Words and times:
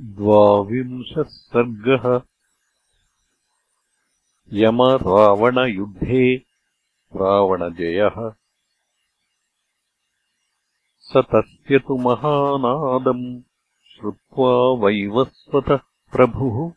द्वाविंशः 0.00 1.22
सर्गः 1.22 2.20
यमरावणयुद्धे 4.52 6.36
रावणजयः। 7.16 8.32
स 11.00 11.12
तस्य 11.16 11.78
तु 11.78 11.96
महानादम् 11.98 13.42
श्रुत्वा 13.96 14.86
वैवस्वतः 14.86 15.76
प्रभुः। 16.12 16.72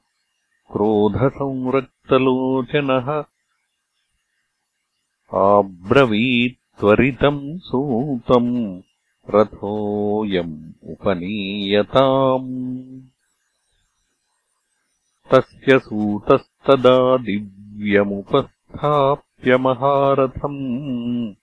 क्रोधसंरक्तलोचनः 0.71 3.23
आब्रवीत्त्वरितम् 5.39 7.59
सूतम् 7.59 8.81
रथोऽयम् 9.35 10.71
उपनीयताम्। 10.83 13.01
तस्य 15.31 15.79
सूतस्तदा 15.79 17.17
दिव्यमुपस्थाप्य 17.17 19.57
महारथम्। 19.57 21.33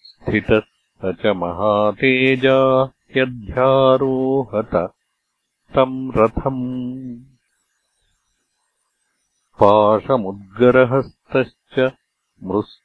स्थितः 0.00 0.60
स 0.60 1.00
च 1.04 1.26
महातेजा 1.26 2.84
ह्यध्यारोहत 3.12 4.94
तम् 5.74 6.12
रथम्। 6.16 7.24
पाशमुद्गरहस्तश्च 9.60 11.92
मृस् 12.44 12.78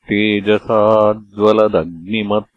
तेजसाज्वलदग्निमत् 0.08 2.52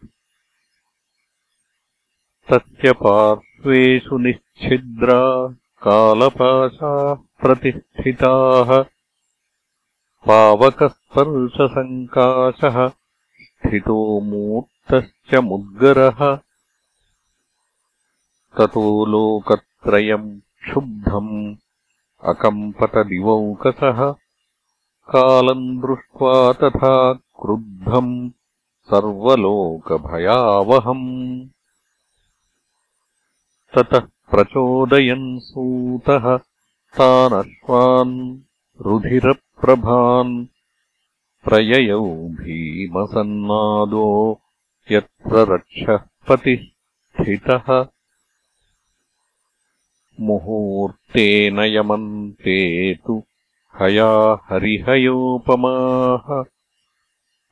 तस्य 2.52 2.92
पार्श्वेषु 3.02 4.16
निश्छिद्रा 4.26 5.20
कालपाशाः 5.86 7.14
प्रतिष्ठिताः 7.42 8.70
पावकस्पर्शसङ्काशः 10.28 12.78
स्थितो 12.88 13.98
मूर्तश्च 14.32 15.32
मुद्गरः 15.50 16.22
ततो 18.58 19.06
लोकत्रयम् 19.06 20.30
क्षुब्धम् 20.64 21.56
अकम्पतदिवौकसः 22.32 24.00
कालम् 25.14 25.82
दृष्ट्वा 25.82 26.36
तथा 26.54 26.92
क्रुद्धम् 27.14 28.30
सर्वलोकभयावहम्। 28.90 29.88
ततः 33.76 34.06
प्रचोदयन् 34.32 35.40
सूतः 35.40 36.26
तानश्वान् 36.98 38.16
रुधिरप्रभान् 38.82 40.36
प्रययौ 41.46 42.06
भीमसन्नादो 42.40 44.08
यत्र 44.92 45.54
रक्षः 45.54 45.98
पतिः 46.28 46.62
स्थितः 47.16 47.68
मुहूर्तेन 50.20 51.60
यमन्ते 51.60 52.96
तु 52.96 53.24
हया 53.82 54.46
हरिहयोपमाः 54.50 56.44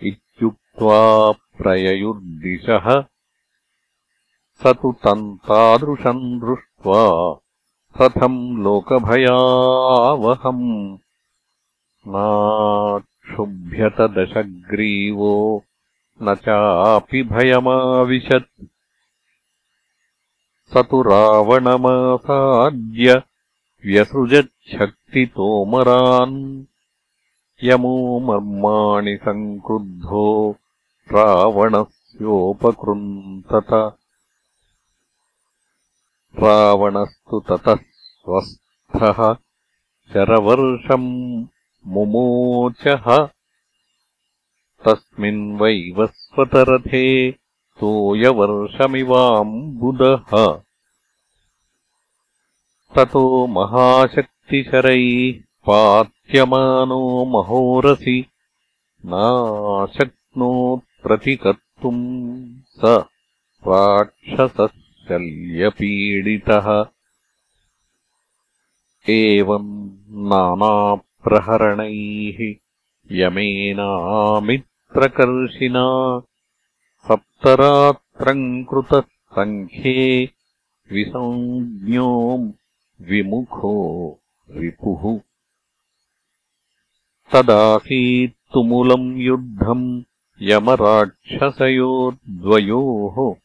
इत्युक्त्वा 0.03 0.99
प्रययुर्दिशः। 1.31 3.03
स 4.61 4.73
तु 4.81 4.91
तम् 5.03 5.37
तादृशम् 5.37 6.39
दृष्ट्वा 6.39 7.03
रथम् 8.01 8.63
लोकभयावहम् 8.63 10.97
नाक्षुभ्यतदशग्रीवो 13.33 15.63
न 16.21 16.35
चापि 16.35 17.23
भयमाविशत्। 17.23 18.65
स 20.73 20.77
तु 20.77 21.01
रावणमासाद्य 21.01 23.23
व्यसृजच्छक्तितोमरान्। 23.85 26.65
यमो 27.63 28.19
मर्माणि 28.19 29.17
सङ्क्रुद्धो 29.17 30.55
रावणस्योपकृन्तत। 31.11 33.97
रावणस्तु 36.43 37.39
ततः 37.39 37.75
स्वस्थः 37.75 39.37
शरवर्षम् 40.13 41.45
मुमोचः। 41.87 43.05
तस्मिन्वैवस्वतरथे 44.85 47.05
तोयवर्षमिवाम्बुदः 47.79 50.31
ततो 52.95 53.23
महाशक्तिशरैः 53.47 55.39
पात्यमानो 55.67 56.99
महोरसि 57.25 58.25
नाशक्नोत्प्रतिकर्तुम् 59.05 62.03
स 62.79 62.81
राक्षसः 63.67 64.67
शल्यपीडितः 65.07 66.67
एवम् 69.09 69.71
नानाप्रहरणैः 70.31 71.12
यमेनामित् 73.11 74.67
प्रकर्षिणा 74.93 75.85
सप्तरात्रम् 77.07 78.65
कृतः 78.65 79.01
सङ्ख्ये 79.35 80.29
विसञ्ज्ञो 80.91 82.09
विमुखो 83.01 83.73
रिपुः 84.49 85.19
तदासीत्तुमुलम् 87.33 89.17
युद्धम् 89.17 90.03
यमराक्षसयोर्द्वयोः। 90.41 93.35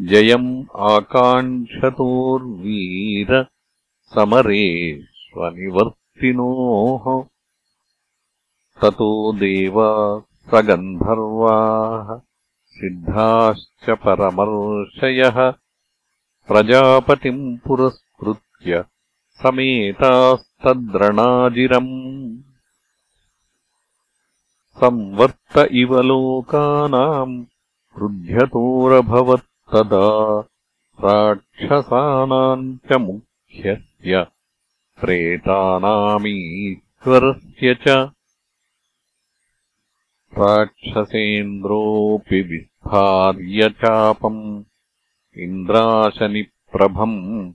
जयम् 0.00 0.64
आकाङ्क्षतोर्वीर 0.76 3.46
समरे 4.14 4.66
ततो 8.82 9.32
देवा 9.32 10.20
सगन्धर्वाः 10.20 12.20
सिद्धाश्च 12.66 13.90
परमर्षयः। 13.90 15.52
प्रजापतिम् 16.48 17.58
पुरस्कृत्य 17.58 18.84
समेतास्तद्रणाजिरम्। 19.42 22.38
संवर्त 24.76 25.68
इव 25.72 26.00
लोकानाम् 26.00 27.44
क्रुध्यतोरभवत्तदा 27.94 30.44
राक्षसानाम् 31.04 32.76
च 32.76 32.96
मुख्यस्य 32.96 34.26
प्रेतानामीश्वरस्य 35.04 37.74
च। 37.74 38.10
राक्षसेन्द्रोऽपि 40.38 42.42
विस्फार्य 42.42 43.70
चापम् 43.70 44.62
इन्द्राशनिप्रभम् 45.36 47.52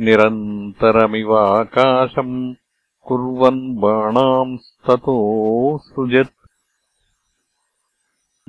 निरन्तरमिवाकाशम् 0.00 2.54
कुर्वन् 3.08 3.76
बाणांस्ततोऽसृजत् 3.76 6.34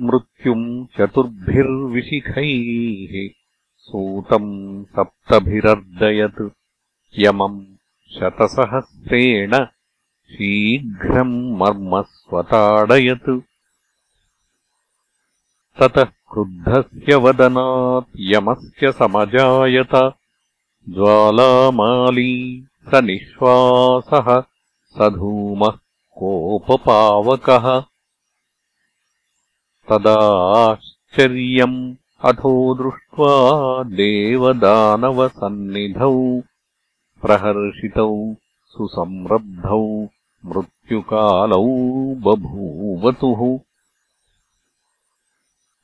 मृत्युम् 0.00 0.86
चतुर्भिर्विशिखैः 0.96 3.14
सूतम् 3.78 4.84
सप्तभिरर्दयत् 4.84 6.54
यमम् 7.18 7.75
शतसहस्रेण 8.14 9.66
शीघ्रम् 10.32 11.56
मर्मस्वताडयत्। 11.56 13.40
ततः 15.80 16.04
क्रुद्धस्य 16.04 17.14
वदनात् 17.14 18.16
यमस्य 18.18 18.92
समजायत। 18.92 20.12
ज्वालामाली 20.88 22.66
स 22.90 22.94
निःश्वासः 22.94 24.42
स 24.84 25.08
धूमः 25.08 25.78
कोपपावकः। 26.10 27.84
तदाश्चर्यम् 29.88 31.94
अथो 32.24 32.74
दृष्ट्वा 32.74 33.82
देवदानवसन्निधौ 33.82 36.42
प्रहर्षितौ 37.26 38.10
सुसंरब्धौ 38.72 39.84
मृत्युकालौ 40.46 41.64
बभूवतुः। 42.26 43.40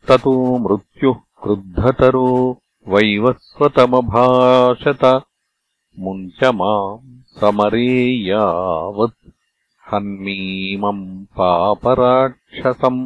ततो 0.09 0.35
मृत्युः 0.59 1.19
क्रुद्धतरो 1.43 2.29
वैवस्वतमभाषत 2.89 5.05
मुञ्च 5.99 6.44
माम् 6.44 7.19
समरे 7.41 7.89
यावत् 8.29 9.29
हन्मीमम् 9.91 11.05
पापराक्षसम् 11.39 13.05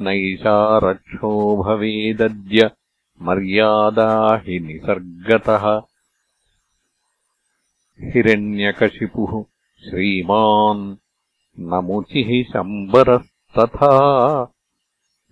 नैषा 0.00 0.56
रक्षो 0.84 1.30
भवेदद्य 1.62 2.70
मर्यादा 3.22 4.08
हि 4.44 4.58
निसर्गतः 4.60 5.64
हिरण्यकशिपुः 8.02 9.32
श्रीमान् 9.84 10.82
नमुचिः 11.70 12.28
शम्बरस्तथा 12.50 13.88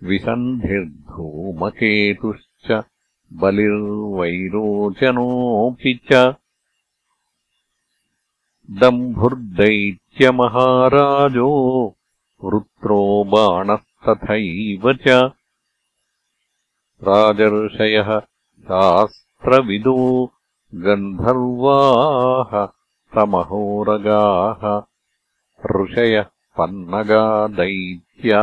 विसन्धिर्धूमकेतुश्च 0.09 2.67
बलिर्वैरोचनोऽपि 3.41 4.23
च 6.11 6.13
दम्भुर्दैत्यमहाराजो 8.81 11.49
वृत्रो 12.45 13.01
बाणस्तथैव 13.33 14.85
च 15.07 15.17
राजर्षयः 17.09 18.09
शास्त्रविदो 18.69 19.97
गन्धर्वाः 20.75 22.65
समहोरगाः 23.15 24.63
ऋषयः 25.75 26.25
पन्नगा 26.57 27.47
दैत्या 27.47 28.41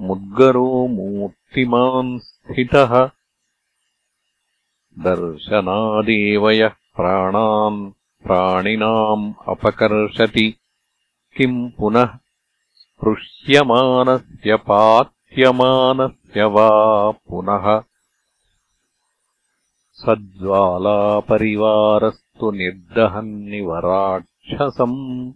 मुद्गरो 0.00 0.86
मूर्तिमान् 0.86 2.18
स्थितः। 2.18 3.10
दर्शनादेव 4.98 6.50
यः 6.50 6.68
प्राणान् 6.68 7.90
प्राणिनाम् 8.26 9.34
अपकर्षति। 9.48 10.56
किम् 11.36 11.70
पुनः 11.78 12.18
स्पृश्यमानस्य 12.74 14.56
पात्यमानस्य 14.56 16.44
वा 16.44 17.10
पुनः 17.10 17.82
सज्ज्वालापरिवारस्तु 22.36 22.50
निर्दहन्निवराक्षसम् 22.50 25.32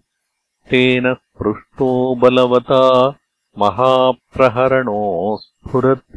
तेन 0.71 1.15
स्पृष्टो 1.15 2.15
बलवता 2.15 3.15
महाप्रहरणोऽस्फुरत्। 3.59 6.17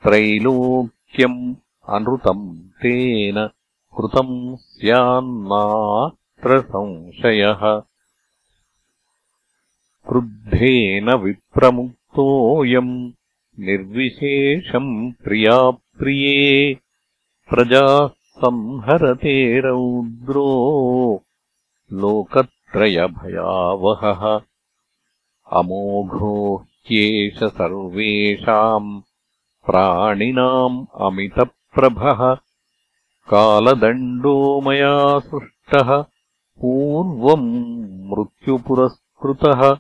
त्रैलोक्यम् 0.04 1.42
अनृतम् 1.96 2.48
तेन 2.82 3.38
कृतम् 3.98 4.36
स्यान्नात्र 4.68 6.19
संशयः 6.48 7.82
क्रुद्धेन 10.08 11.10
विप्रमुक्तोऽयम् 11.10 13.12
निर्विशेषम् 13.60 15.12
प्रियाप्रिये 15.12 16.78
प्रजाः 17.50 18.08
संहरते 18.08 19.60
रौद्रो 19.60 21.24
लोकत्रयभयावहः। 21.94 24.42
अमोघो 25.52 26.56
ह्येष 26.56 27.44
सर्वेषाम् 27.44 29.02
प्राणिनाम् 29.66 30.86
अमितप्रभः। 30.96 32.38
कालदण्डो 33.30 34.62
मया 34.62 35.20
सृष्टः 35.20 36.06
पूर्वम् 36.62 38.10
मृत्युपुरस्कृतः 38.10 39.78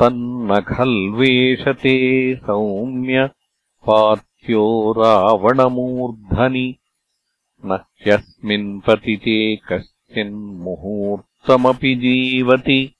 तन्न 0.00 0.60
खल्वेषते 0.60 2.36
सौम्य 2.36 3.30
पात्यो 3.86 4.94
रावणमूर्धनि। 4.98 6.76
न 7.64 7.72
ह्यस्मिन्पतिते 7.72 9.56
कश्चिन्मुहूर्तमपि 9.56 11.94
जीवति। 11.94 12.94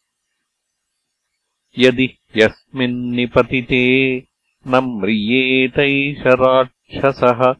यदि 1.79 2.19
ह्यस्मिन्निपतिते 2.37 4.23
न 4.67 4.77
म्रियेतैष 4.77 6.27
राक्षसः 6.27 7.55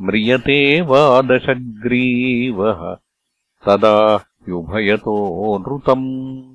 म्रियते 0.00 0.80
वा 0.80 1.22
दशग्रीवः 1.22 2.96
तदा 3.66 4.16
ह्युभयतो 4.16 5.14
नृतम्। 5.58 6.54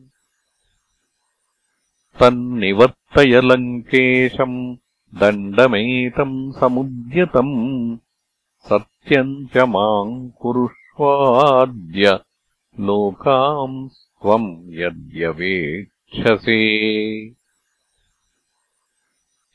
तन्निवर्तय 2.19 3.41
लङ्केशम् 3.41 4.75
दण्डमेतम् 5.19 6.51
समुद्यतम्। 6.51 7.97
सत्यम् 8.69 9.47
च 9.47 9.57
माम् 9.57 10.31
कुरुष्वाद्य 10.31 12.19
लोकाम् 12.79 13.89
त्वम् 13.89 14.73
यद्यवेक्षसे। 14.73 16.59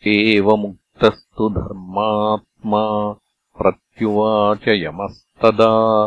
एवमुक्तस्तु 0.07 1.49
धर्मात्मा 1.49 3.13
प्रत्युवाच 3.59 4.69
यमस्तदा 4.69 6.07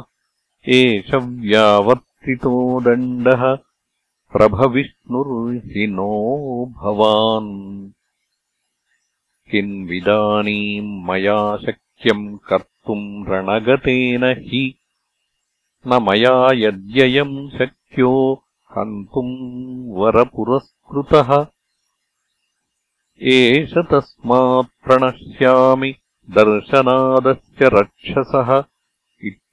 एष 0.69 1.13
व्यावर्तितो 1.13 2.81
दण्डः 2.81 3.55
प्रभविष्णुर्हि 4.33 5.87
नो 5.87 6.65
भवान्। 6.65 7.89
किन्विदानीम् 9.51 11.03
मया 11.03 11.57
शक्यम् 11.57 12.37
कर्तुम् 12.37 13.25
रणगतेन 13.27 14.23
हि 14.23 14.75
न 15.87 15.93
मया 15.93 16.49
यद्ययम् 16.53 17.49
शक्यो 17.49 18.43
हन्तुम् 18.77 19.91
वरपुरस्कृतः। 19.93 21.47
एष 23.21 23.73
तस्मात् 23.91 24.83
प्रणश्यामि 24.83 25.95
दर्शनादस्य 26.29 27.69
रक्षसः 27.73 28.63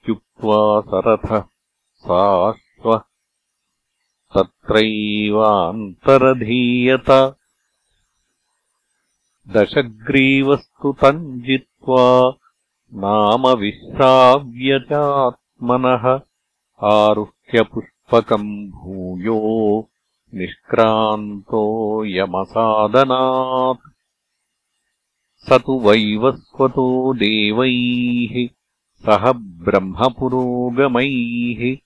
इत्युक्त्वा 0.05 0.57
सरथः 0.89 1.39
साश्वः 2.07 3.03
दशग्रीवस्तु 9.55 10.93
तम् 11.01 11.23
जित्वा 11.47 12.05
नाम 13.05 13.47
विश्राव्यचात्मनः 13.61 14.45
आरुह्यपुष्पकम् 16.91 18.51
भूयो 18.75 19.39
निष्क्रान्तो 20.41 21.63
यमसादनात् 22.17 23.89
स 25.47 25.59
तु 25.65 25.79
वैवस्वतो 25.89 26.87
देवैः 27.25 28.37
सह 29.07 29.33
ब्रह्मपुरोगमैः 29.33 31.77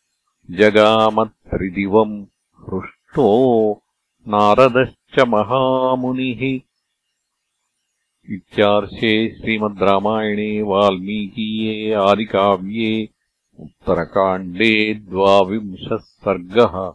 जगामत्रिदिवम् 0.50 2.26
हृष्टो 2.60 3.82
नारदश्च 4.28 5.20
महामुनिः। 5.20 6.60
इत्यार्षे 8.34 9.34
श्रीमद् 9.34 9.82
रामायणे 9.82 10.62
वाल्मीकीये 10.62 11.92
आदिकाव्ये 11.92 13.08
उत्तरकाण्डे 13.60 14.94
द्वाविंशः 14.94 15.96
सर्गः 15.96 16.92